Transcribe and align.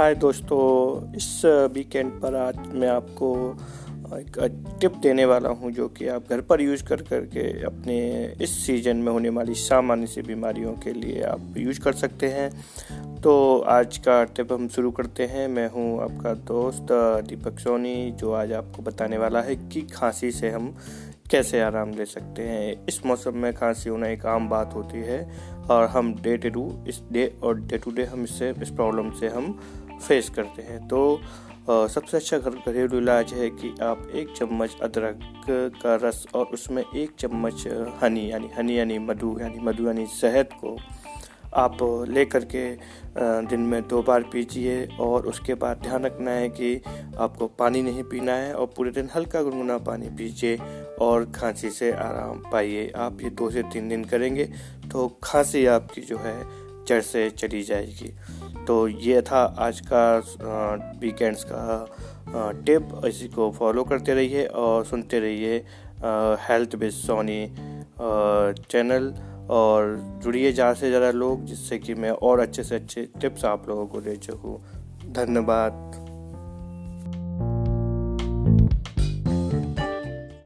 हाय 0.00 0.14
दोस्तों, 0.14 1.14
इस 1.14 1.42
वीकेंड 1.44 2.12
पर 2.12 2.34
आज 2.34 2.58
मैं 2.74 2.88
आपको 2.88 3.56
एक 4.18 4.38
टिप 4.80 4.94
देने 4.96 5.24
वाला 5.24 5.48
हूँ 5.48 5.72
जो 5.72 5.88
कि 5.88 6.06
आप 6.08 6.30
घर 6.30 6.40
पर 6.40 6.60
यूज़ 6.60 6.84
कर 6.84 7.02
कर 7.02 7.20
के 7.20 7.42
अपने 7.64 7.98
इस 8.42 8.66
सीज़न 8.66 8.96
में 8.96 9.12
होने 9.12 9.28
वाली 9.28 9.54
सामान्य 9.54 10.06
सी 10.06 10.22
बीमारियों 10.22 10.72
के 10.74 10.92
लिए 10.92 11.22
आप 11.22 11.54
यूज़ 11.56 11.80
कर 11.80 11.92
सकते 11.92 12.28
हैं। 12.28 13.20
तो 13.20 13.58
आज 13.58 13.98
का 13.98 14.24
टिप 14.24 14.52
हम 14.52 14.68
शुरू 14.68 14.90
करते 14.90 15.26
हैं। 15.26 15.48
मैं 15.48 15.68
हूँ 15.70 16.02
आपका 16.02 16.34
दोस्त, 16.34 16.86
दीपक 17.28 17.58
सोनी, 17.58 18.10
जो 18.10 18.32
आज 18.32 18.52
आपको 18.52 18.82
बताने 18.82 19.18
वाला 19.18 19.40
है 19.40 19.56
कि 19.56 19.82
खांसी 19.82 20.30
से 20.30 20.50
हम 20.50 20.76
कैसे 21.30 21.60
आराम 21.60 21.90
ले 21.94 22.04
सकते 22.04 22.42
हैं? 22.42 22.86
इस 22.88 23.04
मौसम 23.06 23.36
में 23.38 23.52
खांसी 23.54 23.90
होना 23.90 24.08
एक 24.08 24.24
आम 24.26 24.48
बात 24.48 24.74
होती 24.74 24.98
है 25.00 25.20
और 25.70 25.86
हम 25.88 26.14
डे 26.14 26.36
टू 26.36 26.48
डू, 26.50 26.64
इस 26.88 27.02
डे 27.12 27.26
और 27.42 27.60
डे 27.60 27.78
टू 27.78 27.90
डे 27.90 28.04
हम 28.04 28.24
इससे, 28.24 28.54
इस 28.62 28.70
प्रॉब्लम 28.70 29.10
से 29.20 29.28
हम 29.28 29.52
फेस 30.08 30.30
करते 30.30 30.62
हैं। 30.62 30.86
तो 30.88 31.20
सबसे 31.68 32.16
अच्छा 32.16 32.38
घर, 32.38 32.50
घरेलू 32.50 32.98
इलाज 32.98 33.32
है 33.32 33.48
कि 33.50 33.74
आप 33.82 34.08
एक 34.14 34.32
चम्मच 34.36 34.76
अदरक 34.82 35.20
का 35.82 35.94
रस 36.02 36.26
और 36.34 36.46
उसमें 36.54 36.82
एक 36.84 37.10
चम्मच 37.18 37.66
हनी, 38.02 38.30
यानी 38.30 38.50
हनी, 38.58 38.78
यानी 38.78 38.98
मधु 39.00 39.36
यानी 39.40 39.58
मधु, 39.62 39.86
यानी 39.86 40.06
शहद 40.20 40.48
को 40.54 40.76
आप 41.54 41.78
ले 42.08 42.24
कर 42.24 42.44
के 42.44 42.64
दिन 43.46 43.60
में 43.60 43.82
दो 43.88 44.02
बार 44.02 44.22
पीजिए 44.22 44.86
और 45.00 45.26
उसके 45.26 45.54
बाद 45.54 45.80
ध्यान 45.82 46.04
रखना 46.04 46.30
है 46.30 46.48
कि 46.48 46.80
आपको 47.18 47.46
पानी 47.46 47.82
नहीं 47.82 48.02
पीना 48.04 48.32
है 48.32 48.54
और 48.54 48.66
पूरे 48.66 48.90
दिन 48.90 49.08
हल्का 49.14 49.42
गुनगुना 49.42 49.78
पानी 49.78 50.08
पीजिए 50.08 50.56
और 51.00 51.24
खांसी 51.34 51.70
से 51.70 51.92
आराम 51.92 52.42
पाइए। 52.52 52.92
आप 52.96 53.22
ये 53.22 53.30
दो 53.30 53.50
से 53.50 53.62
तीन 53.62 53.88
दिन 53.88 54.04
करेंगे 54.04 54.44
तो 54.92 55.08
खांसी 55.22 55.66
आपकी 55.66 56.00
जो 56.00 56.18
है 56.18 56.38
जड़ 56.88 57.00
से 57.00 57.30
चली 57.30 57.62
जाएगी। 57.62 58.14
तो 58.66 58.88
ये 58.88 59.22
था 59.22 59.42
आज 59.58 59.80
का 59.92 60.18
वीकेंड्स 61.00 61.44
का 61.44 62.52
टिप 62.66 62.88
इसी 63.06 63.28
को 63.28 63.50
फॉलो 63.50 63.84
करते 63.84 64.14
रहिए 64.14 64.44
और 64.44 64.84
सुनते 64.84 65.20
रहिए 65.20 65.64
हेल्थ 66.48 66.76
बेस 66.76 66.94
सोनी 67.06 67.46
चैनल 68.62 69.12
और 69.50 69.96
जुड़िए 70.22 70.52
ज़्यादा 70.52 70.74
से 70.74 70.88
ज़्यादा 70.88 71.10
लोग, 71.10 71.44
जिससे 71.44 71.78
कि 71.78 71.94
मैं 71.94 72.10
और 72.10 72.40
अच्छे 72.40 72.62
से 72.62 72.74
अच्छे 72.74 73.08
टिप्स 73.20 73.44
आप 73.44 73.68
लोगों 73.68 73.86
को 73.86 74.00
दे 74.00 74.18
सकूँ। 74.22 74.58
धन्यवाद। 75.12 75.99